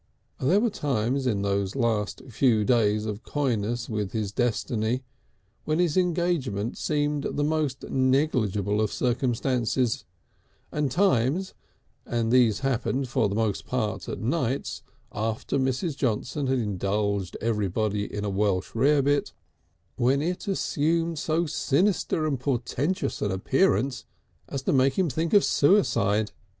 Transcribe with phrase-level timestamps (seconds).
[0.39, 5.03] There were times in those last few days of coyness with his destiny
[5.63, 10.03] when his engagement seemed the most negligible of circumstances,
[10.71, 11.53] and times
[12.03, 15.95] and these happened for the most part at nights after Mrs.
[15.95, 19.33] Johnson had indulged everybody in a Welsh rarebit
[19.97, 24.05] when it assumed so sinister and portentous an appearance
[24.49, 26.31] as to make him think of suicide.